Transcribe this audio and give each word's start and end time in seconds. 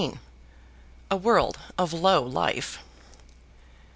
A 1.11 1.15
World 1.15 1.59
of 1.77 1.93
Low 1.93 2.23
Life. 2.23 2.79